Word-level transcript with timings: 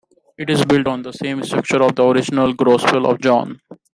It 0.35 0.49
is 0.49 0.65
built 0.65 0.87
on 0.87 1.03
the 1.03 1.11
same 1.11 1.43
structure 1.43 1.83
of 1.83 1.93
the 1.95 2.03
original 2.03 2.53
Gospel 2.55 3.05
of 3.05 3.21
John. 3.21 3.61